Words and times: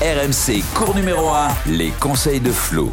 RMC, 0.00 0.62
cours 0.76 0.94
numéro 0.94 1.28
1, 1.28 1.48
les 1.66 1.90
conseils 1.90 2.38
de 2.38 2.52
Flo. 2.52 2.92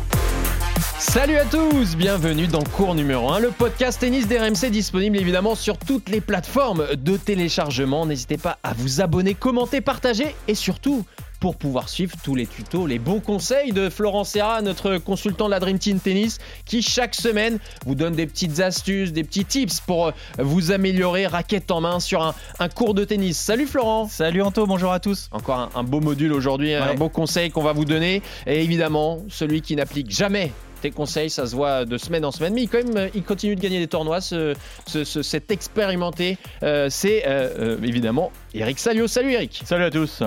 Salut 0.98 1.38
à 1.38 1.46
tous, 1.46 1.96
bienvenue 1.96 2.48
dans 2.48 2.64
cours 2.64 2.96
numéro 2.96 3.30
1, 3.30 3.42
le 3.42 3.52
podcast 3.52 4.00
tennis 4.00 4.28
d'RMC 4.28 4.72
disponible 4.72 5.16
évidemment 5.18 5.54
sur 5.54 5.78
toutes 5.78 6.10
les 6.10 6.20
plateformes 6.20 6.88
de 6.96 7.16
téléchargement. 7.16 8.08
N'hésitez 8.08 8.38
pas 8.38 8.58
à 8.64 8.74
vous 8.74 9.02
abonner, 9.02 9.36
commenter, 9.36 9.82
partager 9.82 10.36
et 10.48 10.56
surtout 10.56 11.06
pour 11.40 11.56
pouvoir 11.56 11.90
suivre 11.90 12.16
tous 12.24 12.36
les 12.36 12.46
tutos, 12.46 12.88
les 12.88 13.00
bons 13.00 13.20
conseils 13.20 13.72
de 13.72 13.90
Florent 13.90 14.24
Serra, 14.24 14.62
notre 14.62 14.98
consultant 14.98 15.46
de 15.46 15.52
la 15.52 15.60
Dream 15.60 15.80
Team 15.80 16.00
Tennis, 16.00 16.40
qui 16.66 16.82
chaque 16.82 17.16
semaine 17.16 17.60
vous 17.86 17.96
donne 17.96 18.16
des 18.16 18.28
petites 18.28 18.60
astuces, 18.60 19.14
des 19.14 19.24
petits 19.24 19.46
tips 19.46 19.82
pour 19.82 20.08
euh, 20.08 20.12
vous 20.38 20.72
améliorer 20.72 21.28
raquette 21.28 21.72
en 21.72 21.82
main 21.82 22.00
sur 22.00 22.22
un, 22.60 22.70
cours 22.70 22.94
de 22.94 23.04
tennis. 23.04 23.38
Salut 23.38 23.68
Florent 23.68 24.08
Salut 24.08 24.42
Anto, 24.42 24.66
bonjour 24.66 24.92
à 24.92 25.00
tous 25.00 25.30
Encore 25.32 25.72
un, 25.76 25.84
beau 25.84 26.00
module 26.00 26.34
aujourd'hui, 26.34 26.74
un 26.74 26.96
beau 26.96 27.10
conseil 27.10 27.52
qu'on 27.52 27.64
va 27.64 27.74
vous 27.74 27.86
donner. 27.86 28.22
Et 28.48 28.64
évidemment, 28.64 29.20
celui 29.30 29.62
qui 29.62 29.76
n'applique 29.76 30.12
jamais 30.12 30.52
tes 30.82 30.92
conseils, 30.92 31.30
ça 31.30 31.48
se 31.48 31.56
voit 31.56 31.86
de 31.86 31.98
semaine 31.98 32.26
en 32.26 32.32
semaine, 32.32 32.54
mais 32.54 32.64
il, 32.64 32.70
quand 32.70 32.84
même, 32.84 33.10
il 33.16 33.24
continue 33.24 33.56
de 33.56 33.62
gagner 33.62 33.80
des 33.80 33.88
tournois, 33.88 34.22
ce, 34.22 34.56
cet 34.86 35.52
expérimenté, 35.52 36.38
euh, 36.64 36.88
c'est 36.90 37.24
euh, 37.26 37.78
évidemment 37.82 38.32
Eric 38.54 38.80
Salio. 38.80 39.08
Salut 39.08 39.32
Eric 39.32 39.62
Salut 39.66 39.86
à 39.86 39.92
tous 39.92 40.22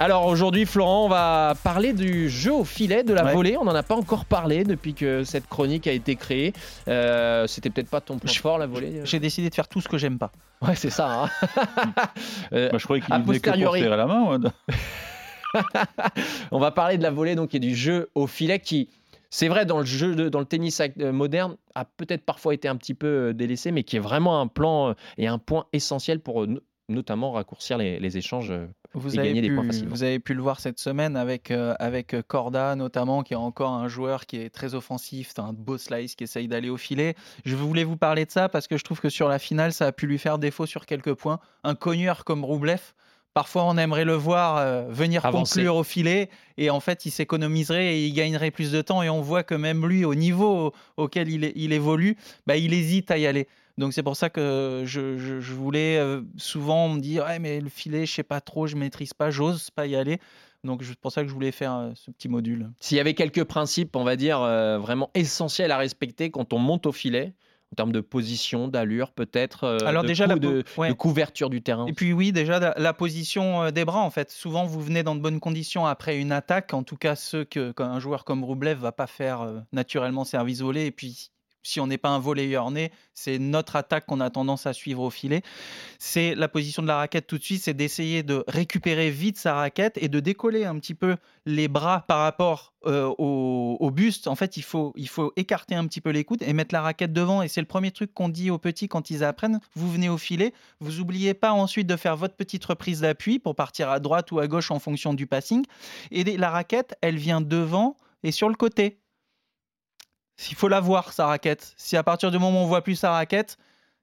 alors 0.00 0.24
aujourd'hui, 0.24 0.64
Florent, 0.64 1.04
on 1.04 1.08
va 1.10 1.54
parler 1.62 1.92
du 1.92 2.30
jeu 2.30 2.54
au 2.54 2.64
filet, 2.64 3.04
de 3.04 3.12
la 3.12 3.34
volée. 3.34 3.58
On 3.58 3.64
n'en 3.64 3.74
a 3.74 3.82
pas 3.82 3.94
encore 3.94 4.24
parlé 4.24 4.64
depuis 4.64 4.94
que 4.94 5.24
cette 5.24 5.46
chronique 5.46 5.86
a 5.86 5.92
été 5.92 6.16
créée. 6.16 6.54
Euh, 6.88 7.46
C'était 7.46 7.68
peut-être 7.68 7.90
pas 7.90 8.00
ton 8.00 8.18
point 8.18 8.32
fort, 8.32 8.56
la 8.56 8.66
volée 8.66 9.00
euh 9.00 9.04
J'ai 9.04 9.20
décidé 9.20 9.50
de 9.50 9.54
faire 9.54 9.68
tout 9.68 9.82
ce 9.82 9.88
que 9.88 9.98
j'aime 9.98 10.18
pas. 10.18 10.32
Ouais, 10.62 10.74
c'est 10.74 10.88
ça. 10.88 11.24
Hein. 11.24 11.28
euh, 12.54 12.70
bah, 12.70 12.78
je 12.78 12.84
croyais 12.84 13.02
qu'il 13.02 13.14
venait 13.14 13.40
que 13.40 13.50
pour 13.50 13.96
la 13.96 14.06
main. 14.06 14.40
on 16.50 16.58
va 16.58 16.70
parler 16.70 16.96
de 16.96 17.02
la 17.02 17.10
volée 17.10 17.34
donc, 17.34 17.54
et 17.54 17.58
du 17.58 17.74
jeu 17.74 18.08
au 18.14 18.26
filet 18.26 18.58
qui, 18.58 18.88
c'est 19.28 19.48
vrai, 19.48 19.66
dans 19.66 19.80
le 19.80 19.84
jeu, 19.84 20.30
dans 20.30 20.40
le 20.40 20.46
tennis 20.46 20.80
moderne, 20.96 21.58
a 21.74 21.84
peut-être 21.84 22.24
parfois 22.24 22.54
été 22.54 22.68
un 22.68 22.76
petit 22.76 22.94
peu 22.94 23.34
délaissé, 23.34 23.70
mais 23.70 23.82
qui 23.82 23.96
est 23.96 24.00
vraiment 24.00 24.40
un 24.40 24.46
plan 24.46 24.94
et 25.18 25.26
un 25.26 25.36
point 25.38 25.66
essentiel 25.74 26.20
pour 26.20 26.46
notamment 26.88 27.32
raccourcir 27.32 27.76
les, 27.76 28.16
échanges 28.16 28.50
vous 28.94 29.14
et 29.14 29.22
gagner 29.22 29.40
des 29.40 29.50
points 29.50 29.64
facilement. 29.64 29.90
Vous 29.90 30.02
avez 30.02 30.18
pu 30.18 30.34
le 30.34 30.42
voir 30.42 30.60
cette 30.60 30.78
semaine 30.78 31.16
avec, 31.16 31.50
euh, 31.50 31.74
avec 31.78 32.16
Corda 32.26 32.74
notamment, 32.76 33.22
qui 33.22 33.34
est 33.34 33.36
encore 33.36 33.72
un 33.72 33.88
joueur 33.88 34.26
qui 34.26 34.36
est 34.36 34.50
très 34.50 34.74
offensif, 34.74 35.32
un 35.38 35.52
beau 35.52 35.78
slice 35.78 36.14
qui 36.14 36.24
essaye 36.24 36.48
d'aller 36.48 36.70
au 36.70 36.76
filet. 36.76 37.14
Je 37.44 37.54
voulais 37.56 37.84
vous 37.84 37.96
parler 37.96 38.24
de 38.24 38.30
ça 38.30 38.48
parce 38.48 38.66
que 38.66 38.76
je 38.76 38.84
trouve 38.84 39.00
que 39.00 39.08
sur 39.08 39.28
la 39.28 39.38
finale, 39.38 39.72
ça 39.72 39.86
a 39.86 39.92
pu 39.92 40.06
lui 40.06 40.18
faire 40.18 40.38
défaut 40.38 40.66
sur 40.66 40.86
quelques 40.86 41.14
points. 41.14 41.38
Un 41.64 41.74
cogneur 41.74 42.24
comme 42.24 42.44
Roublev, 42.44 42.80
Parfois, 43.32 43.64
on 43.64 43.76
aimerait 43.76 44.04
le 44.04 44.14
voir 44.14 44.56
euh, 44.56 44.86
venir 44.88 45.22
conclure 45.22 45.76
au 45.76 45.84
filet 45.84 46.30
et 46.56 46.70
en 46.70 46.80
fait, 46.80 47.06
il 47.06 47.10
s'économiserait 47.10 47.96
et 47.96 48.06
il 48.06 48.12
gagnerait 48.12 48.50
plus 48.50 48.72
de 48.72 48.82
temps. 48.82 49.02
Et 49.02 49.08
on 49.08 49.20
voit 49.20 49.44
que 49.44 49.54
même 49.54 49.86
lui, 49.86 50.04
au 50.04 50.14
niveau 50.14 50.72
auquel 50.96 51.28
il, 51.28 51.52
il 51.54 51.72
évolue, 51.72 52.16
bah, 52.46 52.56
il 52.56 52.74
hésite 52.74 53.10
à 53.10 53.18
y 53.18 53.26
aller. 53.26 53.46
Donc 53.80 53.94
c'est 53.94 54.02
pour 54.02 54.14
ça 54.14 54.28
que 54.28 54.82
je, 54.84 55.54
voulais 55.54 55.96
euh, 55.96 56.20
souvent 56.36 56.90
me 56.90 57.00
dire, 57.00 57.24
ouais, 57.24 57.38
mais 57.38 57.60
le 57.60 57.70
filet, 57.70 58.04
je 58.04 58.12
sais 58.12 58.22
pas 58.22 58.42
trop, 58.42 58.66
je 58.66 58.76
maîtrise 58.76 59.14
pas, 59.14 59.30
j'ose 59.30 59.70
pas 59.70 59.86
y 59.86 59.96
aller. 59.96 60.18
Donc 60.64 60.84
c'est 60.84 60.98
pour 60.98 61.10
ça 61.10 61.22
que 61.22 61.28
je 61.28 61.32
voulais 61.32 61.50
faire 61.50 61.74
euh, 61.74 61.90
ce 61.94 62.10
petit 62.10 62.28
module. 62.28 62.70
S'il 62.78 62.98
y 62.98 63.00
avait 63.00 63.14
quelques 63.14 63.44
principes, 63.44 63.96
on 63.96 64.04
va 64.04 64.16
dire, 64.16 64.42
euh, 64.42 64.78
vraiment 64.78 65.10
essentiels 65.14 65.70
à 65.70 65.78
respecter 65.78 66.30
quand 66.30 66.52
on 66.52 66.58
monte 66.58 66.84
au 66.84 66.92
filet, 66.92 67.32
en 67.72 67.76
termes 67.76 67.92
de 67.92 68.00
position, 68.00 68.68
d'allure, 68.68 69.12
peut-être 69.12 69.78
Alors 69.86 70.02
de 70.02 70.08
déjà 70.08 70.26
la 70.26 70.36
de, 70.36 70.64
couverture 70.92 71.50
du 71.50 71.62
terrain? 71.62 71.86
Et 71.86 71.92
puis 71.92 72.12
oui, 72.12 72.32
déjà 72.32 72.74
la, 72.76 72.92
position 72.92 73.70
des 73.70 73.84
bras 73.84 74.00
en 74.00 74.10
fait. 74.10 74.30
Souvent 74.30 74.66
vous 74.66 74.80
venez 74.80 75.02
dans 75.02 75.14
de 75.14 75.20
bonnes 75.20 75.40
conditions 75.40 75.86
après 75.86 76.18
une 76.18 76.32
attaque. 76.32 76.74
En 76.74 76.82
tout 76.82 76.96
cas 76.96 77.14
ceux 77.14 77.44
que 77.44 77.72
un 77.78 78.00
joueur 78.00 78.24
comme 78.24 78.44
Roublev 78.44 78.78
va 78.78 78.92
pas 78.92 79.06
faire 79.06 79.46
naturellement 79.72 80.24
service 80.24 80.60
volé 80.60 80.86
et 80.86 80.90
puis 80.90 81.30
si 81.62 81.80
on 81.80 81.86
n'est 81.86 81.98
pas 81.98 82.08
un 82.10 82.18
volleyeur 82.18 82.70
né, 82.70 82.90
c'est 83.14 83.38
notre 83.38 83.76
attaque 83.76 84.06
qu'on 84.06 84.20
a 84.20 84.30
tendance 84.30 84.66
à 84.66 84.72
suivre 84.72 85.02
au 85.02 85.10
filet. 85.10 85.42
C'est 85.98 86.34
la 86.34 86.48
position 86.48 86.82
de 86.82 86.88
la 86.88 86.96
raquette 86.96 87.26
tout 87.26 87.38
de 87.38 87.42
suite, 87.42 87.62
c'est 87.62 87.74
d'essayer 87.74 88.22
de 88.22 88.44
récupérer 88.48 89.10
vite 89.10 89.38
sa 89.38 89.54
raquette 89.54 89.98
et 90.00 90.08
de 90.08 90.20
décoller 90.20 90.64
un 90.64 90.78
petit 90.78 90.94
peu 90.94 91.16
les 91.46 91.68
bras 91.68 92.04
par 92.08 92.20
rapport 92.20 92.72
euh, 92.86 93.12
au, 93.18 93.90
buste. 93.90 94.26
En 94.26 94.34
fait, 94.34 94.56
il 94.56 94.62
faut, 94.62 94.92
il 94.96 95.08
faut 95.08 95.32
écarter 95.36 95.74
un 95.74 95.86
petit 95.86 96.00
peu 96.00 96.10
les 96.10 96.24
coudes 96.24 96.42
et 96.42 96.52
mettre 96.52 96.74
la 96.74 96.80
raquette 96.80 97.12
devant. 97.12 97.42
Et 97.42 97.48
c'est 97.48 97.60
le 97.60 97.66
premier 97.66 97.90
truc 97.90 98.14
qu'on 98.14 98.28
dit 98.28 98.50
aux 98.50 98.58
petits 98.58 98.88
quand 98.88 99.10
ils 99.10 99.24
apprennent. 99.24 99.60
Vous 99.74 99.90
venez 99.90 100.08
au 100.08 100.16
filet, 100.16 100.54
vous 100.80 100.98
n'oubliez 100.98 101.34
pas 101.34 101.52
ensuite 101.52 101.86
de 101.86 101.96
faire 101.96 102.16
votre 102.16 102.36
petite 102.36 102.64
reprise 102.64 103.00
d'appui 103.00 103.38
pour 103.38 103.54
partir 103.54 103.90
à 103.90 104.00
droite 104.00 104.32
ou 104.32 104.38
à 104.38 104.46
gauche 104.46 104.70
en 104.70 104.78
fonction 104.78 105.12
du 105.12 105.26
passing. 105.26 105.64
Et 106.10 106.24
la 106.24 106.50
raquette, 106.50 106.94
elle 107.02 107.16
vient 107.16 107.40
devant 107.40 107.96
et 108.22 108.32
sur 108.32 108.48
le 108.48 108.54
côté. 108.54 109.00
Il 110.48 110.56
faut 110.56 110.68
la 110.68 110.80
voir, 110.80 111.12
sa 111.12 111.26
raquette. 111.26 111.74
Si 111.76 111.96
à 111.96 112.02
partir 112.02 112.30
du 112.30 112.38
moment 112.38 112.62
où 112.62 112.64
on 112.64 112.66
voit 112.66 112.82
plus 112.82 112.96
sa 112.96 113.12
raquette, 113.12 113.58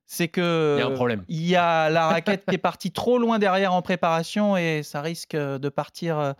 c'est 0.09 0.30
que 0.30 0.78
il 0.78 0.80
y 0.80 0.84
a 0.84 0.88
un 0.88 0.96
problème. 0.96 1.24
Il 1.28 1.46
y 1.46 1.56
a 1.58 1.90
la 1.90 2.08
raquette 2.08 2.46
qui 2.48 2.56
est 2.56 2.59
partie 2.59 2.92
trop 2.92 3.18
loin 3.18 3.40
derrière 3.40 3.74
en 3.74 3.81
préparation 3.81 4.56
et 4.56 4.81
ça 4.81 5.02
risque 5.02 5.36
de 5.36 5.70
partir 5.70 6.34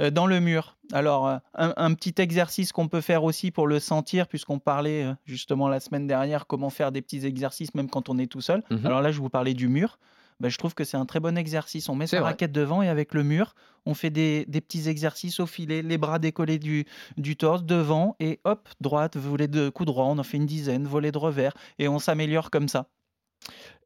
euh, 0.00 0.10
dans 0.10 0.26
le 0.26 0.40
mur. 0.40 0.76
Alors 0.92 1.38
un, 1.54 1.94
petit 1.94 2.20
exercice 2.20 2.70
qu'on 2.70 2.88
peut 2.88 3.00
faire 3.00 3.24
aussi 3.24 3.50
pour 3.50 3.66
le 3.66 3.80
sentir, 3.80 4.28
puisqu'on 4.28 4.58
parlait 4.58 5.04
euh, 5.04 5.14
justement 5.24 5.68
la 5.68 5.80
semaine 5.80 6.06
dernière 6.06 6.46
comment 6.46 6.68
faire 6.68 6.92
des 6.92 7.00
petits 7.00 7.24
exercices 7.24 7.74
même 7.74 7.88
quand 7.88 8.10
on 8.10 8.18
est 8.18 8.26
tout 8.26 8.42
seul. 8.42 8.62
Mhm. 8.70 8.84
Alors 8.84 9.00
là, 9.00 9.10
je 9.10 9.20
vous 9.20 9.30
parlais 9.30 9.54
du 9.54 9.68
mur. 9.68 9.98
Ben, 10.40 10.48
je 10.48 10.58
trouve 10.58 10.74
que 10.74 10.84
c'est 10.84 10.96
un 10.96 11.06
très 11.06 11.20
bon 11.20 11.38
exercice. 11.38 11.88
On 11.88 11.94
met 11.94 12.06
sa 12.06 12.22
raquette 12.22 12.52
devant 12.52 12.82
et 12.82 12.88
avec 12.88 13.14
le 13.14 13.22
mur, 13.22 13.54
on 13.86 13.94
fait 13.94 14.10
des, 14.10 14.46
petits 14.46 14.88
exercices 14.88 15.40
au 15.40 15.46
filet, 15.46 15.82
les 15.82 15.98
bras 15.98 16.18
décollés 16.18 16.58
du, 16.58 16.86
du 17.16 17.36
torse 17.36 17.64
devant 17.64 18.16
et 18.20 18.40
hop, 18.44 18.68
droite, 18.80 19.16
volet 19.16 19.48
de 19.48 19.68
coup 19.68 19.84
droit, 19.84 20.06
on 20.06 20.18
en 20.18 20.22
fait 20.22 20.36
une 20.36 20.46
dizaine, 20.46 20.86
volet 20.86 21.12
de 21.12 21.18
revers 21.18 21.54
et 21.78 21.88
on 21.88 21.98
s'améliore 21.98 22.50
comme 22.50 22.68
ça. 22.68 22.88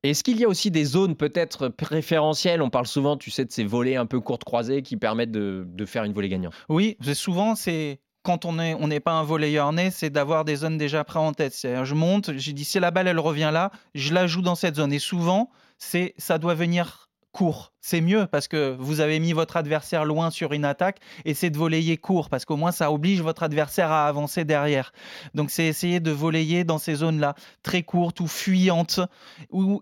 Est-ce 0.04 0.22
qu'il 0.22 0.38
y 0.38 0.44
a 0.44 0.48
aussi 0.48 0.70
des 0.70 0.84
zones 0.84 1.16
peut-être 1.16 1.68
préférentielles? 1.68 2.62
On 2.62 2.70
parle 2.70 2.86
souvent, 2.86 3.16
tu 3.16 3.32
sais, 3.32 3.44
de 3.44 3.50
ces 3.50 3.64
volets 3.64 3.96
un 3.96 4.06
peu 4.06 4.20
courtes 4.20 4.44
croisées 4.44 4.82
qui 4.82 4.96
permettent 4.96 5.32
de, 5.32 5.64
de 5.66 5.84
faire 5.84 6.04
une 6.04 6.12
volée 6.12 6.28
gagnante. 6.28 6.54
Oui, 6.68 6.96
souvent 7.14 7.56
c'est 7.56 8.00
quand 8.22 8.44
on 8.44 8.54
n'est 8.54 8.74
on 8.74 8.88
pas 9.00 9.12
un 9.12 9.22
volleyeur 9.22 9.72
né, 9.72 9.90
c'est 9.90 10.10
d'avoir 10.10 10.44
des 10.44 10.56
zones 10.56 10.76
déjà 10.76 11.02
prêtes 11.02 11.16
en 11.16 11.32
tête. 11.32 11.54
C'est-à-dire, 11.54 11.84
je 11.84 11.94
monte, 11.94 12.36
j'ai 12.36 12.52
dit 12.52 12.64
si 12.64 12.78
la 12.78 12.90
balle 12.90 13.08
elle 13.08 13.18
revient 13.18 13.50
là, 13.52 13.70
je 13.94 14.12
la 14.12 14.26
joue 14.26 14.42
dans 14.42 14.54
cette 14.54 14.76
zone. 14.76 14.92
Et 14.92 14.98
souvent, 14.98 15.50
c'est 15.78 16.14
ça 16.18 16.38
doit 16.38 16.54
venir 16.54 17.08
court. 17.32 17.72
C'est 17.80 18.00
mieux 18.00 18.26
parce 18.26 18.48
que 18.48 18.76
vous 18.78 19.00
avez 19.00 19.20
mis 19.20 19.32
votre 19.32 19.56
adversaire 19.56 20.04
loin 20.04 20.30
sur 20.30 20.52
une 20.52 20.64
attaque 20.64 20.98
et 21.24 21.34
c'est 21.34 21.50
de 21.50 21.58
voler 21.58 21.96
court 21.96 22.28
parce 22.28 22.44
qu'au 22.44 22.56
moins 22.56 22.72
ça 22.72 22.90
oblige 22.90 23.20
votre 23.22 23.42
adversaire 23.42 23.90
à 23.90 24.08
avancer 24.08 24.44
derrière. 24.44 24.92
Donc 25.34 25.50
c'est 25.50 25.66
essayer 25.66 26.00
de 26.00 26.10
voler 26.10 26.64
dans 26.64 26.78
ces 26.78 26.96
zones-là 26.96 27.34
très 27.62 27.82
courtes 27.82 28.20
ou 28.20 28.26
fuyantes. 28.26 29.00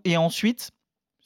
et 0.03 0.17
ensuite, 0.17 0.71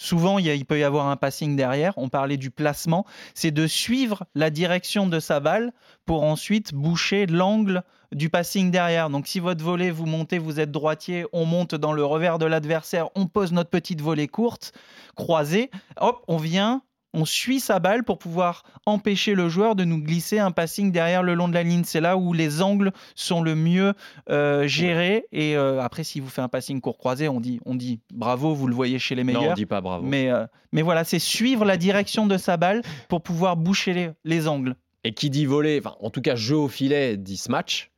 Souvent, 0.02 0.40
il, 0.40 0.66
peut 0.66 0.80
y 0.80 0.84
avoir 0.84 1.10
un 1.10 1.16
passing 1.16 1.56
derrière. 1.56 1.94
On 1.96 2.10
parlait 2.10 2.38
du 2.38 2.50
placement. 2.50 3.06
C'est 3.36 3.52
de 3.52 3.68
suivre 3.68 4.26
la 4.34 4.50
direction 4.50 5.06
de 5.06 5.20
sa 5.20 5.40
balle 5.40 5.74
pour 6.08 6.24
ensuite 6.24 6.74
boucher 6.74 7.28
l'angle 7.28 7.84
du 8.12 8.32
passing 8.32 8.72
derrière. 8.72 9.12
Donc, 9.12 9.28
si 9.28 9.40
votre 9.40 9.64
volée, 9.64 9.92
vous 9.92 10.08
montez, 10.08 10.40
vous 10.40 10.60
êtes 10.60 10.72
droitier, 10.72 11.28
on 11.34 11.46
monte 11.46 11.76
dans 11.76 11.94
le 11.94 12.04
revers 12.04 12.40
de 12.40 12.48
l'adversaire, 12.48 13.10
on 13.14 13.28
pose 13.28 13.52
notre 13.52 13.70
petite 13.70 14.02
volée 14.02 14.28
courte, 14.28 14.74
croisée. 15.16 15.70
Hop, 15.98 16.24
on 16.28 16.38
vient, 16.38 16.82
on 17.14 17.26
suit 17.26 17.60
sa 17.60 17.80
balle 17.80 18.04
pour 18.04 18.18
pouvoir 18.18 18.64
empêcher 18.86 19.36
le 19.36 19.50
joueur 19.50 19.76
de 19.76 19.84
nous 19.84 20.02
glisser 20.02 20.40
un 20.40 20.52
passing 20.52 20.92
derrière 20.92 21.24
le 21.24 21.34
long 21.34 21.48
de 21.48 21.54
la 21.54 21.64
ligne. 21.64 21.84
C'est 21.84 22.02
là 22.02 22.18
où 22.18 22.34
les 22.34 22.62
angles 22.62 22.92
sont 23.16 23.42
le 23.42 23.56
mieux 23.56 23.94
euh, 24.30 24.68
gérés. 24.68 25.26
Et 25.32 25.58
euh, 25.58 25.82
après, 25.82 26.04
si 26.04 26.20
vous 26.20 26.30
faites 26.30 26.44
un 26.44 26.50
passing 26.50 26.80
court 26.82 26.98
croisé, 26.98 27.28
on 27.28 27.42
dit, 27.42 27.60
on 27.66 27.76
dit 27.76 28.00
bravo, 28.14 28.54
vous 28.54 28.68
le 28.68 28.76
voyez 28.76 29.00
chez 29.00 29.16
les 29.16 29.24
meilleurs. 29.24 29.44
Non, 29.44 29.52
on 29.52 29.56
dit 29.56 29.66
pas 29.66 29.82
bravo. 29.82 30.06
Mais, 30.06 30.30
euh, 30.30 30.46
mais 30.72 30.82
voilà, 30.82 31.04
c'est 31.04 31.20
suivre 31.20 31.66
la 31.66 31.78
direction 31.78 32.28
de 32.28 32.38
sa 32.38 32.58
balle 32.58 32.82
pour 33.10 33.22
pouvoir 33.22 33.58
boucher 33.58 33.94
les, 33.94 34.12
les 34.24 34.48
angles. 34.48 34.76
Et 35.04 35.14
qui 35.14 35.30
dit 35.30 35.46
voler, 35.46 35.82
en 36.00 36.10
tout 36.12 36.22
cas 36.22 36.36
jeu 36.36 36.56
au 36.56 36.68
filet, 36.68 37.18
dit 37.18 37.38
ce 37.38 37.52
match, 37.52 37.92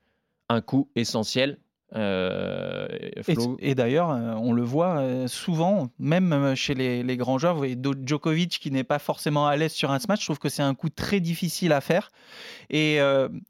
un 0.50 0.62
coup 0.62 0.90
essentiel 0.96 1.58
euh, 1.96 2.88
et, 3.60 3.76
d'ailleurs, 3.76 4.12
euh, 4.12 4.34
on 4.34 4.52
le 4.52 4.64
voit 4.64 4.98
euh, 4.98 5.28
souvent, 5.28 5.90
même 6.00 6.56
chez 6.56 6.74
les, 6.74 7.18
grands 7.18 7.38
joueurs. 7.38 7.54
Vous 7.54 7.60
voyez 7.60 7.78
Djokovic 8.06 8.60
qui 8.60 8.72
n'est 8.72 8.84
pas 8.84 9.00
forcément 9.00 9.48
à 9.48 9.56
l'aise 9.56 9.74
sur 9.74 9.92
un 9.92 10.00
match. 10.08 10.22
Je 10.22 10.26
trouve 10.26 10.40
que 10.40 10.50
c'est 10.50 10.64
un 10.64 10.74
coup 10.74 10.90
très 10.90 11.20
difficile 11.20 11.72
à 11.72 11.82
faire. 11.82 12.10
Et 12.70 13.00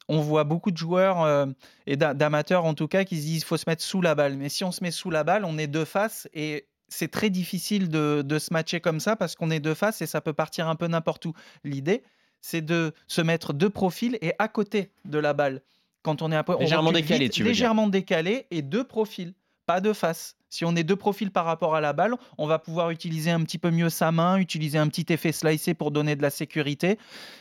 on 0.08 0.20
voit 0.20 0.44
beaucoup 0.44 0.72
de 0.72 0.78
joueurs 0.78 1.48
et 1.88 1.96
d'amateurs 1.96 2.66
en 2.66 2.74
tout 2.74 2.88
cas 2.88 3.04
qui 3.04 3.18
se 3.18 3.22
disent 3.22 3.40
qu'il 3.40 3.48
faut 3.48 3.58
se 3.58 3.66
mettre 3.68 3.82
sous 3.82 4.02
la 4.02 4.16
balle. 4.16 4.38
Mais 4.38 4.50
si 4.50 4.64
on 4.64 4.72
se 4.72 4.84
met 4.84 4.92
sous 4.92 5.10
la 5.10 5.24
balle, 5.24 5.46
on 5.46 5.58
est 5.58 5.68
deux 5.68 5.86
faces 5.86 6.28
et 6.34 6.68
c'est 6.90 7.10
très 7.10 7.30
difficile 7.30 7.90
de, 7.90 8.22
de 8.24 8.40
se 8.40 8.54
matcher 8.54 8.80
comme 8.80 9.00
ça 9.00 9.16
parce 9.16 9.36
qu'on 9.36 9.50
est 9.50 9.60
deux 9.60 9.74
faces 9.74 10.02
et 10.02 10.06
ça 10.06 10.22
peut 10.22 10.34
partir 10.34 10.68
un 10.68 10.76
peu 10.76 10.88
n'importe 10.88 11.26
où. 11.26 11.34
L'idée, 11.64 12.04
c'est 12.42 12.62
de 12.62 12.94
se 13.08 13.22
mettre 13.22 13.54
de 13.54 13.68
profil 13.68 14.18
et 14.22 14.34
à 14.38 14.48
côté 14.48 14.92
de 15.06 15.18
la 15.18 15.34
balle 15.34 15.62
quand 16.04 16.22
on 16.22 16.32
est 16.32 16.36
un 16.36 16.44
peu 16.44 16.58
légèrement 16.60 16.92
décalé, 16.92 17.30
tu 17.30 17.44
veux 17.44 17.50
légèrement 17.50 17.88
décalé 17.88 18.46
et 18.52 18.62
deux 18.62 18.84
profils, 18.84 19.34
pas 19.66 19.82
de 19.82 19.94
face. 19.94 20.36
Si 20.50 20.66
on 20.66 20.76
est 20.76 20.84
deux 20.84 20.96
profils 20.96 21.32
par 21.32 21.46
rapport 21.46 21.74
à 21.74 21.82
la 21.82 21.94
balle, 21.94 22.14
on 22.38 22.46
va 22.46 22.60
pouvoir 22.60 22.92
utiliser 22.92 23.32
un 23.32 23.42
petit 23.42 23.58
peu 23.58 23.72
mieux 23.72 23.90
sa 23.90 24.12
main, 24.12 24.38
utiliser 24.38 24.78
un 24.78 24.88
petit 24.88 25.12
effet 25.12 25.32
slicé 25.32 25.74
pour 25.74 25.90
donner 25.90 26.16
de 26.16 26.22
la 26.22 26.30
sécurité, 26.30 27.00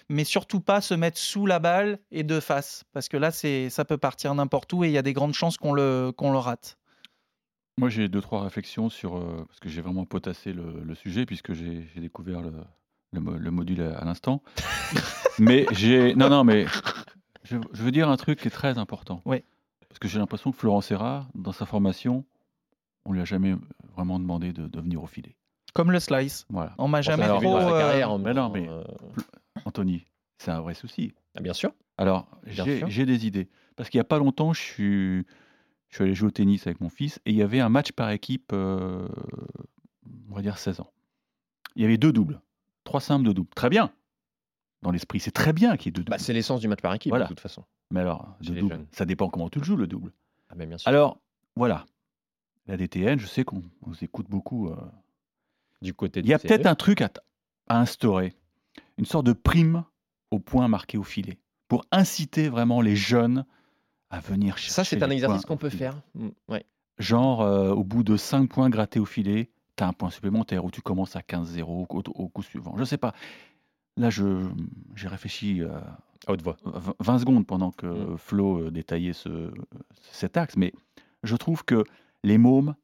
mais 0.09 0.25
surtout 0.25 0.61
pas 0.61 0.81
se 0.81 0.95
mettre 0.95 1.19
sous 1.19 1.45
la 1.45 1.59
balle 1.59 1.99
et 2.11 2.23
de 2.23 2.41
face, 2.41 2.85
parce 2.95 3.11
que 3.11 3.19
là, 3.19 3.31
ça 3.31 3.85
peut 3.85 3.99
partir 3.99 4.35
n'importe 4.35 4.73
où 4.73 4.85
et 4.85 4.89
il 4.89 4.93
y 4.93 4.99
a 4.99 5.03
des 5.03 5.13
grandes 5.13 5.35
chances 5.35 5.59
qu'on 5.59 5.75
le, 5.75 6.11
qu'on 6.17 6.33
le 6.33 6.39
rate. 6.39 6.79
Moi, 7.79 7.89
j'ai 7.89 8.09
deux, 8.09 8.21
trois 8.21 8.43
réflexions 8.43 8.91
sur. 8.91 9.17
Euh, 9.17 9.45
parce 9.49 9.61
que 9.61 9.69
j'ai 9.69 9.81
vraiment 9.81 10.05
potassé 10.05 10.53
le, 10.53 10.95
sujet, 10.95 11.27
puisque 11.27 11.53
j'ai 11.55 11.87
découvert 11.97 12.43
le, 12.43 12.53
le, 13.13 13.51
module 13.51 13.81
à, 13.83 14.05
l'instant. 14.05 14.43
mais 15.39 15.67
j'ai. 15.73 16.15
Non, 16.15 16.29
non, 16.29 16.45
mais 16.45 16.67
je, 17.45 17.57
veux 17.57 17.91
dire 17.91 18.09
un 18.09 18.17
truc 18.17 18.41
qui 18.41 18.49
est 18.49 18.53
très 18.53 18.79
important. 18.79 19.23
Oui. 19.25 19.43
Parce 19.89 19.99
que 19.99 20.09
j'ai 20.09 20.19
l'impression 20.19 20.53
que 20.53 20.57
Florent 20.57 20.81
Serra, 20.81 21.29
dans 21.35 21.53
sa 21.53 21.67
formation, 21.67 22.25
on 23.05 23.13
lui 23.13 23.21
a 23.21 23.25
jamais 23.25 23.55
vraiment 23.95 24.19
demandé 24.19 24.53
de, 24.53 24.81
venir 24.81 25.03
au 25.03 25.07
filet. 25.07 25.37
Comme 25.75 25.91
le 25.91 26.01
slice. 26.01 26.47
Voilà. 26.51 26.75
On 26.79 26.89
m'a 26.89 27.03
jamais 27.03 27.27
trop. 27.27 27.57
Euh, 27.57 27.79
carrière, 27.79 28.19
mais 28.19 28.35
non, 28.35 28.51
mais 28.51 28.69
euh, 28.69 28.83
Anthony, 29.65 30.05
c'est 30.39 30.51
un 30.51 30.61
vrai 30.61 30.75
souci. 30.75 31.13
Ah, 31.35 31.41
bien 31.41 31.53
sûr. 31.55 31.73
Alors, 31.99 32.29
j'ai 32.47 33.07
des 33.07 33.27
idées. 33.27 33.49
Parce 33.77 33.89
qu'il 33.89 33.99
n'y 33.99 34.03
a 34.03 34.05
pas 34.05 34.19
longtemps, 34.19 34.53
je 34.53 34.61
suis, 34.61 35.27
je 35.89 35.95
suis 35.95 36.05
allé 36.05 36.15
jouer 36.15 36.29
au 36.29 36.31
tennis 36.31 36.67
avec 36.67 36.81
mon 36.81 36.91
fils 36.91 37.21
et 37.25 37.31
il 37.31 37.37
y 37.37 37.43
avait 37.43 37.61
un 37.61 37.69
match 37.69 37.93
par 37.93 38.11
équipe, 38.11 38.51
euh, 38.53 39.09
on 40.31 40.35
va 40.35 40.43
dire 40.43 40.59
16 40.59 40.81
ans. 40.81 40.93
Il 41.75 41.83
y 41.83 41.85
avait 41.85 41.97
deux 41.97 42.13
doubles. 42.13 42.41
Trois 42.85 43.01
simples 43.01 43.27
de 43.27 43.33
double. 43.33 43.49
Très 43.55 43.71
bien. 43.71 43.91
Dans 44.83 44.91
l'esprit, 44.91 45.21
c'est 45.21 45.31
très 45.31 45.53
bien 45.53 45.77
qu'il 45.77 45.87
y 45.87 45.89
ait 45.91 45.93
deux 45.93 46.03
bah, 46.03 46.17
doubles. 46.17 46.25
c'est 46.25 46.33
l'essence 46.33 46.61
du 46.61 46.69
match 46.69 46.81
par 46.81 46.93
équipe, 46.95 47.15
de 47.15 47.25
toute 47.25 47.41
façon. 47.41 47.65
Mais 47.91 48.01
alors, 48.01 48.37
ça 48.93 49.05
dépend 49.05 49.29
comment 49.29 49.49
tu 49.49 49.59
le 49.59 49.65
joues, 49.65 49.77
le 49.77 49.87
double. 49.87 50.13
Ah, 50.51 50.55
bien 50.55 50.77
sûr. 50.79 50.89
Alors, 50.89 51.19
voilà. 51.57 51.87
La 52.67 52.77
DTN, 52.77 53.19
je 53.19 53.27
sais 53.27 53.45
qu'on 53.45 53.63
vous 53.81 54.05
écoute 54.05 54.27
beaucoup. 54.29 54.69
Euh, 54.69 54.77
du 55.81 55.95
côté 55.95 56.21
Il 56.21 56.27
y 56.27 56.35
a 56.35 56.39
peut-être 56.39 56.67
un 56.67 56.75
truc 56.75 57.01
à, 57.01 57.11
instaurer. 57.69 58.35
Une 58.99 59.05
sorte 59.05 59.27
de 59.27 59.33
prime 59.33 59.85
au 60.31 60.39
point 60.39 60.69
marqué 60.69 60.99
au 60.99 61.03
filet. 61.03 61.39
Pour 61.69 61.85
inciter 61.91 62.49
vraiment 62.49 62.81
les 62.81 62.97
jeunes 62.97 63.45
à 64.11 64.21
venir 64.21 64.59
chercher. 64.59 64.73
Ça, 64.73 64.85
c'est 64.85 65.03
un 65.03 65.11
exercice 65.11 65.45
qu'on 65.45 65.57
peut 65.57 65.71
faire. 65.71 66.01
Mm, 66.15 66.29
ouais. 66.49 66.65
Genre, 66.99 67.41
euh, 67.41 67.71
au 67.71 67.83
bout 67.83 68.05
de 68.05 68.17
5 68.17 68.49
points 68.49 68.69
grattés 68.69 69.01
au 69.01 69.07
filet, 69.07 69.51
tu 69.77 69.85
as 69.85 69.89
un 69.89 69.93
point 69.93 70.11
supplémentaire 70.11 70.65
où 70.65 70.71
tu 70.71 70.83
commences 70.83 71.17
à 71.17 71.21
15-0 71.21 71.65
au, 71.67 72.29
coup 72.29 72.43
suivant. 72.43 72.75
Je 72.77 72.81
ne 72.81 72.85
sais 72.85 72.99
pas. 72.99 73.15
Là, 73.97 74.09
j'ai 74.11 75.09
réfléchi 75.09 75.63
euh, 75.63 75.79
à 76.27 76.33
haute 76.33 76.43
voix. 76.43 76.57
20 77.01 77.19
secondes 77.19 77.47
pendant 77.47 77.71
que 77.71 77.87
mmh. 77.87 78.19
Flo 78.19 78.59
euh, 78.59 78.71
détaillait 78.71 79.13
ce, 79.13 79.53
cet 80.11 80.37
axe, 80.37 80.57
mais 80.57 80.73
je 81.23 81.37
trouve 81.37 81.65
que 81.65 81.85
les 82.25 82.39
mômes, 82.39 82.75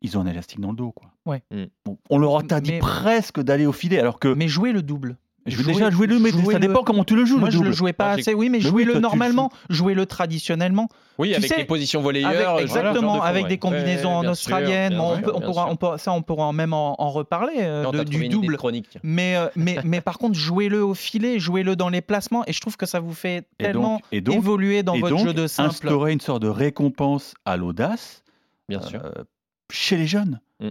ils 0.00 0.16
ont 0.16 0.20
un 0.22 0.26
élastique 0.26 0.60
dans 0.60 0.70
le 0.70 0.76
dos. 0.76 0.92
Quoi. 0.92 1.10
Ouais. 1.26 1.42
Mmh. 1.50 1.92
on 2.08 2.18
leur 2.18 2.38
a 2.38 2.60
dit 2.60 2.78
presque 2.78 3.40
d'aller 3.40 3.66
au 3.66 3.72
filet, 3.72 3.98
alors 3.98 4.18
que. 4.18 4.28
Mais 4.28 4.48
jouer 4.48 4.72
le 4.72 4.82
double. 4.82 5.16
Je 5.46 5.56
vais 5.56 5.72
déjà 5.72 5.90
jouer 5.90 6.06
le, 6.06 6.18
mais 6.18 6.30
ça 6.30 6.58
dépend 6.58 6.82
comment 6.82 7.04
tu 7.04 7.16
le 7.16 7.24
joues. 7.24 7.38
Moi, 7.38 7.50
je 7.50 7.58
le 7.58 7.72
jouais 7.72 7.92
pas 7.92 8.12
assez. 8.12 8.34
Oui, 8.34 8.48
mais, 8.50 8.60
jouez-le 8.60 8.98
normalement, 8.98 9.50
jouez-le 9.70 10.06
traditionnellement. 10.06 10.88
Oui, 11.18 11.34
avec 11.34 11.56
des 11.56 11.64
positions 11.64 12.00
volleyeurs. 12.00 12.60
exactement, 12.60 13.22
avec 13.22 13.46
des 13.46 13.58
combinaisons 13.58 14.10
en 14.10 14.26
australienne. 14.26 14.98
on, 14.98 15.76
pourra, 15.76 15.98
ça, 15.98 16.12
on 16.12 16.22
pourra 16.22 16.52
même 16.52 16.72
en, 16.72 16.94
reparler 17.08 17.54
euh, 17.58 18.04
du 18.04 18.28
double. 18.28 18.58
Mais, 19.02 19.36
euh, 19.36 19.48
mais, 19.56 19.78
mais 19.84 20.00
par 20.00 20.18
contre, 20.18 20.38
jouez-le 20.38 20.84
au 20.84 20.94
filet, 20.94 21.38
jouez-le 21.38 21.74
dans 21.74 21.88
les 21.88 22.02
placements, 22.02 22.44
et 22.46 22.52
je 22.52 22.60
trouve 22.60 22.76
que 22.76 22.86
ça 22.86 23.00
vous 23.00 23.14
fait 23.14 23.46
tellement 23.58 24.00
évoluer 24.12 24.82
dans 24.82 24.98
votre 24.98 25.18
jeu 25.18 25.32
de 25.32 25.46
simple. 25.46 25.70
Instaurer 25.70 26.12
une 26.12 26.20
sorte 26.20 26.42
de 26.42 26.48
récompense 26.48 27.34
à 27.44 27.56
l'audace. 27.56 28.22
Bien 28.68 28.82
sûr. 28.82 29.00
Euh, 29.04 29.24
chez 29.72 29.96
les 29.96 30.06
jeunes. 30.06 30.40
Mmh. 30.60 30.70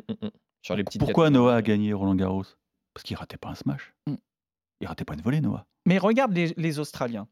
Sur 0.62 0.75
les 0.75 0.84
Pourquoi 1.00 1.30
Noah 1.30 1.56
a 1.56 1.62
gagné 1.62 1.94
Roland 1.94 2.16
Garros? 2.16 2.46
Parce 2.94 3.04
qu'il 3.04 3.16
ratait 3.16 3.38
pas 3.38 3.50
un 3.50 3.56
smash. 3.56 3.94
Il 4.82 4.88
ratait 4.88 5.06
pas 5.06 5.14
une 5.14 5.22
volée, 5.22 5.42
Noah. 5.42 5.66
Mais 5.86 5.98
regarde 5.98 6.34
les, 6.34 6.80
Australiens. 6.80 7.28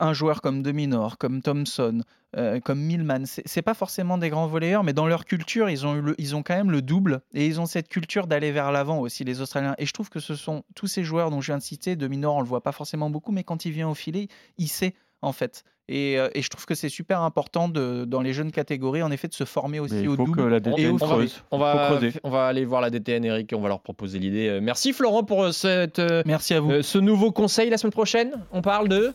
Un 0.00 0.14
joueur 0.14 0.40
comme 0.40 0.62
Dominor, 0.62 1.18
comme 1.18 1.42
Thompson, 1.42 2.00
euh, 2.36 2.58
comme 2.58 2.80
Millman, 2.80 3.24
c'est 3.26 3.60
pas 3.60 3.74
forcément 3.74 4.16
des 4.16 4.30
grands 4.30 4.46
volleyeurs, 4.46 4.82
mais 4.82 4.94
dans 4.94 5.06
leur 5.06 5.26
culture, 5.26 5.68
ils 5.68 5.86
ont, 5.86 6.14
ils 6.16 6.34
ont 6.34 6.42
quand 6.42 6.56
même 6.56 6.70
le 6.70 6.80
double 6.80 7.20
et 7.34 7.46
ils 7.46 7.60
ont 7.60 7.66
cette 7.66 7.90
culture 7.90 8.26
d'aller 8.26 8.50
vers 8.50 8.72
l'avant 8.72 8.98
aussi, 9.00 9.24
les 9.24 9.42
Australiens. 9.42 9.74
Et 9.76 9.84
je 9.84 9.92
trouve 9.92 10.08
que 10.08 10.20
ce 10.20 10.34
sont 10.34 10.64
tous 10.74 10.86
ces 10.86 11.04
joueurs 11.04 11.30
dont 11.30 11.42
je 11.42 11.48
viens 11.48 11.58
de 11.58 11.62
citer, 11.62 11.96
Dominor, 11.96 12.36
on 12.36 12.40
le 12.40 12.46
voit 12.46 12.62
pas 12.62 12.72
forcément 12.72 13.10
beaucoup, 13.10 13.30
mais 13.30 13.44
quand 13.44 13.66
il 13.66 13.72
vient 13.72 13.88
au 13.90 13.94
filet, 13.94 14.28
il 14.56 14.68
sait 14.68 14.94
en 15.24 15.32
fait. 15.32 15.64
Euh, 15.90 16.30
et, 16.34 16.40
je 16.40 16.48
trouve 16.48 16.64
que 16.64 16.74
c'est 16.74 16.88
super 16.88 17.20
important 17.20 17.68
de, 17.68 18.04
dans 18.06 18.22
les 18.22 18.32
jeunes 18.32 18.52
catégories, 18.52 19.02
en 19.02 19.10
effet, 19.10 19.28
de 19.28 19.34
se 19.34 19.44
former 19.44 19.80
aussi 19.80 20.08
au 20.08 20.16
double. 20.16 20.48
la 20.48 20.60
DTN 20.60 20.78
et 20.78 20.88
on, 20.88 20.96
va, 20.96 22.00
on, 22.22 22.30
va, 22.30 22.46
aller 22.46 22.64
voir 22.64 22.80
la 22.80 22.88
DTN, 22.88 23.24
Eric, 23.24 23.52
et 23.52 23.56
on 23.56 23.60
va 23.60 23.68
leur 23.68 23.80
proposer 23.80 24.18
l'idée. 24.18 24.48
Euh, 24.48 24.60
merci 24.62 24.94
Florent 24.94 25.24
pour 25.24 25.52
cette, 25.52 26.00
Merci 26.24 26.54
à 26.54 26.60
vous. 26.60 26.82
ce 26.82 26.98
nouveau 26.98 27.32
conseil. 27.32 27.68
La 27.68 27.76
semaine 27.76 27.92
prochaine, 27.92 28.32
on 28.52 28.62
parle 28.62 28.88
de 28.88 29.12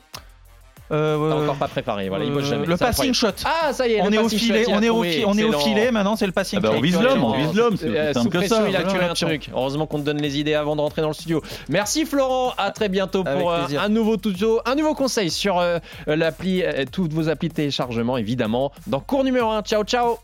euh, 0.91 1.43
encore 1.43 1.55
pas 1.55 1.67
préparé. 1.67 2.09
Voilà, 2.09 2.25
il 2.25 2.39
jamais. 2.43 2.65
Le 2.65 2.77
passing 2.77 3.13
shot. 3.13 3.27
Ah, 3.45 3.73
ça 3.73 3.87
y 3.87 3.93
est. 3.93 4.01
On 4.01 4.11
est 4.11 4.17
au 4.17 4.29
filet. 4.29 4.65
On 4.69 4.81
est 4.81 4.89
au, 4.89 5.03
on 5.27 5.37
est 5.37 5.43
au 5.43 5.59
filet. 5.59 5.91
Maintenant, 5.91 6.15
c'est 6.15 6.25
le 6.25 6.31
passing 6.31 6.61
shot. 6.61 6.67
on 6.75 6.81
vise 6.81 6.99
l'homme. 6.99 7.23
On 7.23 7.37
vise 7.37 7.53
l'homme. 7.53 7.77
C'est 7.77 8.13
simple 8.13 8.29
que 8.29 8.47
ça. 8.47 8.67
Il 8.69 8.75
a 8.75 8.83
tué 8.83 8.99
un 8.99 9.13
truc. 9.13 9.49
Heureusement 9.53 9.85
qu'on 9.87 9.99
te 9.99 10.05
donne 10.05 10.21
les 10.21 10.39
idées 10.39 10.53
avant 10.53 10.75
de 10.75 10.81
rentrer 10.81 11.01
dans 11.01 11.09
le 11.09 11.13
studio. 11.13 11.41
Merci 11.69 12.05
Florent. 12.05 12.53
À 12.57 12.71
très 12.71 12.89
bientôt 12.89 13.23
pour 13.23 13.53
un 13.53 13.89
nouveau 13.89 14.17
tuto, 14.17 14.61
un 14.65 14.75
nouveau 14.75 14.93
conseil 14.93 15.29
sur 15.29 15.63
l'appli, 16.07 16.63
toutes 16.91 17.13
vos 17.13 17.29
applis 17.29 17.49
de 17.49 17.53
téléchargement 17.53 18.17
évidemment. 18.17 18.71
Dans 18.87 18.99
cours 18.99 19.23
numéro 19.23 19.49
1. 19.49 19.61
Ciao, 19.63 19.83
ciao. 19.83 20.17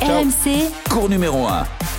RMC. 0.00 0.70
Cours 0.88 1.08
numéro 1.08 1.46
1. 1.46 1.89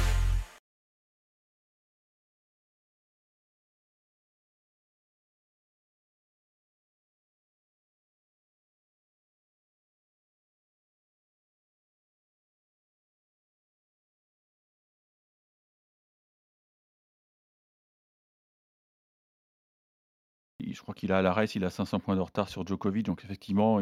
Je 20.73 20.81
crois 20.81 20.93
qu'il 20.93 21.11
a 21.11 21.17
à 21.17 21.21
la 21.21 21.33
race, 21.33 21.55
il 21.55 21.63
a 21.63 21.69
500 21.69 21.99
points 21.99 22.15
de 22.15 22.21
retard 22.21 22.49
sur 22.49 22.65
Djokovic, 22.65 23.05
donc 23.05 23.23
effectivement, 23.23 23.79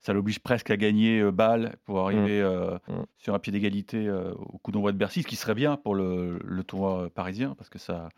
ça 0.00 0.12
l'oblige 0.12 0.40
presque 0.40 0.70
à 0.70 0.76
gagner 0.76 1.20
euh, 1.20 1.30
balle 1.30 1.76
pour 1.84 1.96
mmh. 1.96 2.00
arriver 2.00 2.40
euh, 2.40 2.76
mmh. 2.88 2.92
sur 3.18 3.34
un 3.34 3.38
pied 3.38 3.52
d'égalité 3.52 4.06
euh, 4.06 4.32
au 4.34 4.58
coup 4.58 4.72
d'envoi 4.72 4.92
de 4.92 4.98
Bercy, 4.98 5.22
ce 5.22 5.26
qui 5.26 5.36
serait 5.36 5.54
bien 5.54 5.76
pour 5.76 5.94
le, 5.94 6.38
tournoi 6.66 7.10
parisien, 7.10 7.54
parce 7.56 7.70
que 7.70 7.78
ça, 7.78 8.08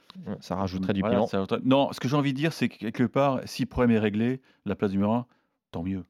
ça 0.40 0.56
rajouterait 0.56 0.92
du 0.92 1.00
voilà, 1.00 1.24
Non, 1.64 1.92
ce 1.92 2.00
que 2.00 2.08
j'ai 2.08 2.16
envie 2.16 2.32
de 2.32 2.38
dire, 2.38 2.52
c'est 2.52 2.68
que 2.68 2.78
quelque 2.78 3.04
part, 3.04 3.40
si 3.44 3.62
le 3.62 3.68
problème 3.68 3.96
est 3.96 4.00
réglé, 4.00 4.40
la 4.64 4.74
place 4.74 4.92
numéro 4.92 5.12
1, 5.12 5.26
tant 5.70 5.82
mieux. 5.82 6.04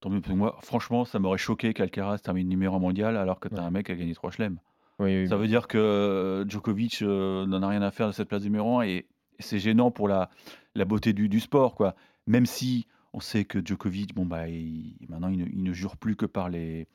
Tant 0.00 0.10
mieux 0.10 0.20
pour 0.20 0.36
moi, 0.36 0.58
franchement, 0.62 1.04
ça 1.04 1.18
m'aurait 1.18 1.38
choqué 1.38 1.72
qu'Alcaraz 1.72 2.18
termine 2.18 2.48
numéro 2.48 2.78
mondial 2.78 3.16
alors 3.16 3.40
que 3.40 3.48
tu 3.48 3.56
as 3.56 3.62
un 3.62 3.70
mec 3.70 3.86
qui 3.86 3.92
a 3.92 3.94
gagné 3.96 4.14
trois 4.14 4.30
chelems. 4.30 4.58
ça 4.98 5.36
veut 5.36 5.46
dire 5.48 5.68
que 5.68 6.44
Djokovic 6.48 7.02
n'en 7.02 7.62
a 7.62 7.68
rien 7.68 7.82
à 7.82 7.90
faire 7.90 8.06
de 8.06 8.12
cette 8.12 8.28
place 8.28 8.42
numéro 8.42 8.78
1 8.78 8.82
et 8.82 9.06
c'est 9.38 9.58
gênant 9.58 9.90
pour 9.90 10.08
la, 10.08 10.30
la 10.76 10.84
beauté 10.84 11.12
du, 11.12 11.28
du, 11.28 11.40
sport, 11.40 11.74
quoi. 11.74 11.94
Même 12.26 12.46
si 12.46 12.86
on 13.12 13.20
sait 13.20 13.44
que 13.44 13.64
Djokovic, 13.64 14.14
bon, 14.14 14.26
bah, 14.26 14.44
maintenant, 15.08 15.28
il 15.28 15.62
ne, 15.62 15.72
jure 15.72 15.96
plus 15.96 16.16
que 16.16 16.26
par 16.26 16.48
les, 16.48 16.86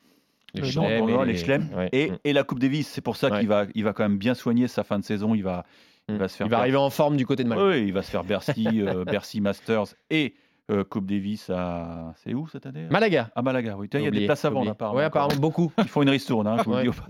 les 0.54 0.62
chelems 0.64 1.88
et, 1.92 2.10
mm. 2.10 2.18
et, 2.24 2.32
la 2.32 2.44
Coupe 2.44 2.58
Davis. 2.58 2.88
C'est 2.88 3.00
pour 3.00 3.16
ça 3.16 3.38
qu'il 3.38 3.48
va, 3.48 3.66
il 3.74 3.84
va 3.84 3.92
quand 3.92 4.04
même 4.04 4.18
bien 4.18 4.34
soigner 4.34 4.68
sa 4.68 4.84
fin 4.84 4.98
de 4.98 5.04
saison. 5.04 5.34
Il 5.34 5.42
va, 5.42 5.64
il 6.08 6.14
mm. 6.14 6.18
va 6.18 6.28
se 6.28 6.36
faire. 6.36 6.46
Il 6.46 6.50
va 6.50 6.58
arriver 6.58 6.76
en 6.76 6.90
forme 6.90 7.16
du 7.16 7.26
côté 7.26 7.44
de 7.44 7.48
Malaga. 7.48 7.68
Oui, 7.68 7.84
il 7.86 7.92
va 7.92 8.02
se 8.02 8.10
faire 8.10 8.24
Bercy, 8.24 8.66
euh, 8.82 9.04
Bercy 9.04 9.40
Masters 9.40 9.94
et 10.10 10.34
euh, 10.72 10.84
Coupe 10.84 11.06
Davis 11.06 11.50
à. 11.50 12.14
C'est 12.16 12.34
où 12.34 12.48
cette 12.48 12.66
année? 12.66 12.86
Malaga. 12.90 13.30
À 13.34 13.42
Malaga, 13.42 13.76
oui. 13.78 13.88
Il 13.92 14.00
y 14.00 14.06
a 14.06 14.10
des 14.10 14.26
places 14.26 14.44
avant, 14.44 14.66
apparemment. 14.66 14.98
Oui, 14.98 15.04
apparemment, 15.04 15.40
beaucoup. 15.40 15.72
Ils 15.78 15.88
font 15.88 16.02
une 16.02 16.10
ristourne, 16.10 16.46
hein, 16.46 16.56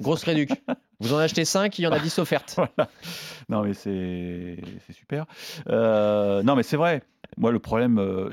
Grosse 0.01 0.25
réduc. 0.25 0.51
Vous 1.01 1.15
en 1.15 1.19
achetez 1.19 1.45
5, 1.45 1.79
il 1.79 1.83
y 1.83 1.87
en 1.87 1.93
a 1.93 1.99
10 1.99 2.19
offertes. 2.19 2.61
Non, 3.49 3.63
mais 3.63 3.75
c'est 3.75 4.57
super. 4.93 5.27
Euh, 5.69 6.43
non, 6.43 6.55
mais 6.55 6.63
c'est 6.63 6.77
vrai. 6.77 7.03
Moi, 7.37 7.51
le 7.51 7.59
problème, 7.59 7.99
euh, 7.99 8.31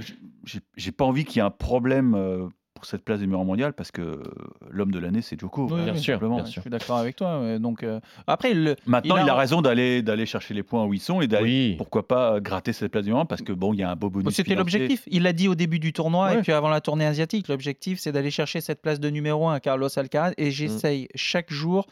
j'ai 0.75 0.91
pas 0.91 1.03
envie 1.05 1.25
qu'il 1.25 1.37
y 1.37 1.39
ait 1.39 1.45
un 1.45 1.49
problème 1.49 2.15
euh, 2.15 2.47
pour 2.79 2.85
cette 2.85 3.03
place 3.03 3.19
numéro 3.19 3.43
mondial 3.43 3.73
parce 3.73 3.91
que 3.91 4.23
l'homme 4.71 4.91
de 4.91 4.99
l'année, 4.99 5.21
c'est 5.21 5.39
Joko. 5.39 5.65
bien, 5.67 5.95
sûr, 5.95 6.17
bien 6.17 6.45
Je 6.45 6.61
suis 6.61 6.69
d'accord 6.69 6.97
avec 6.97 7.17
toi. 7.17 7.59
Donc, 7.59 7.85
après, 8.25 8.53
maintenant, 8.85 9.17
il 9.17 9.29
a, 9.29 9.35
raison 9.35 9.61
d'aller 9.61 10.01
d'aller 10.01 10.25
chercher 10.25 10.53
les 10.53 10.63
points 10.63 10.85
où 10.85 10.93
ils 10.93 10.99
sont 10.99 11.21
et 11.21 11.27
d'aller, 11.27 11.75
pourquoi 11.77 12.07
pas, 12.07 12.39
gratter 12.39 12.73
cette 12.73 12.91
place 12.91 13.03
numéro 13.03 13.21
1 13.21 13.25
parce 13.25 13.41
que 13.41 13.51
bon, 13.51 13.73
il 13.73 13.79
y 13.79 13.83
a 13.83 13.91
un 13.91 13.95
beau 13.95 14.09
bonus. 14.09 14.33
C'était 14.33 14.55
l'objectif. 14.55 15.03
Il 15.07 15.23
l'a 15.23 15.33
dit 15.33 15.47
au 15.47 15.55
début 15.55 15.79
du 15.79 15.93
tournoi 15.93 16.35
et 16.35 16.41
puis 16.41 16.53
avant 16.53 16.69
la 16.69 16.81
tournée 16.81 17.05
asiatique. 17.05 17.47
L'objectif, 17.49 17.99
c'est 17.99 18.11
d'aller 18.11 18.31
chercher 18.31 18.61
cette 18.61 18.81
place 18.81 18.99
de 18.99 19.09
numéro 19.09 19.47
1 19.49 19.55
à 19.55 19.59
Carlos 19.59 19.89
Alcaraz 19.97 20.33
et 20.37 20.51
j'essaye 20.51 21.07
chaque 21.15 21.51
jour 21.51 21.85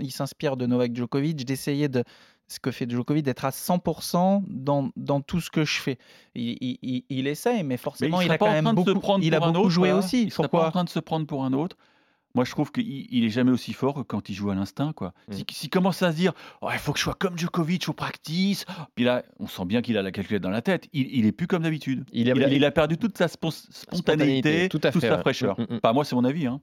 il 0.00 0.10
s'inspire 0.10 0.56
de 0.56 0.66
Novak 0.66 0.94
Djokovic, 0.94 1.44
d'essayer 1.44 1.88
de 1.88 2.04
ce 2.48 2.60
que 2.60 2.70
fait 2.70 2.88
Djokovic, 2.88 3.24
d'être 3.24 3.44
à 3.44 3.50
100% 3.50 4.42
dans, 4.48 4.90
dans, 4.96 5.20
tout 5.20 5.40
ce 5.40 5.50
que 5.50 5.64
je 5.64 5.80
fais. 5.80 5.98
Il, 6.34 6.56
il, 6.82 7.04
il 7.08 7.26
essaye, 7.26 7.62
mais 7.62 7.76
forcément, 7.76 8.20
il, 8.20 8.30
a 8.30 8.38
quand 8.38 8.50
même 8.50 8.74
beaucoup, 8.74 9.18
il 9.20 9.34
a 9.34 9.40
beaucoup 9.40 9.70
joué 9.70 9.92
aussi. 9.92 10.24
Il 10.24 10.30
serait 10.30 10.48
pas 10.48 10.68
en 10.68 10.70
train 10.70 10.84
de 10.84 10.88
se 10.90 11.00
prendre 11.00 11.26
pour 11.26 11.44
un 11.44 11.52
autre. 11.52 11.76
Moi, 12.36 12.44
je 12.44 12.50
trouve 12.50 12.72
qu'il 12.72 13.06
il 13.14 13.24
est 13.24 13.30
jamais 13.30 13.52
aussi 13.52 13.72
fort 13.72 13.94
que 13.94 14.00
quand 14.00 14.28
il 14.28 14.34
joue 14.34 14.50
à 14.50 14.56
l'instinct. 14.56 14.92
quoi. 14.92 15.14
Mm. 15.28 15.32
S'il 15.34 15.44
s'il 15.52 15.70
commence 15.70 16.02
à 16.02 16.10
se 16.10 16.16
dire 16.16 16.32
oh, 16.62 16.68
il 16.72 16.80
faut 16.80 16.92
que 16.92 16.98
je 16.98 17.04
sois 17.04 17.14
comme 17.14 17.38
Djokovic 17.38 17.88
au 17.88 17.92
practice, 17.92 18.64
puis 18.96 19.04
là, 19.04 19.22
on 19.38 19.46
sent 19.46 19.64
bien 19.66 19.82
qu'il 19.82 19.96
a 19.96 20.02
la 20.02 20.10
calculette 20.10 20.42
dans 20.42 20.50
la 20.50 20.60
tête. 20.60 20.88
Il, 20.92 21.06
il 21.16 21.26
est 21.26 21.32
plus 21.32 21.46
comme 21.46 21.62
d'habitude. 21.62 22.04
Il 22.12 22.22
Il, 22.26 22.42
a- 22.42 22.48
il- 22.48 22.54
il 22.60 22.70
perdu 22.72 22.98
toute 22.98 23.16
sa 23.16 23.28
spon- 23.28 23.52
spontanéité, 23.52 23.96
Spontanéité, 23.96 24.68
tout 24.68 24.80
à 24.82 24.90
toute 24.90 25.02
sa 25.02 25.18
fraîcheur. 25.18 25.60
Mm, 25.60 25.62
mm, 25.62 25.74
mm. 25.76 25.80
Pas 25.80 25.92
moi, 25.92 26.04
c'est 26.04 26.16
mon 26.16 26.24
avis. 26.24 26.48
Hein. 26.48 26.60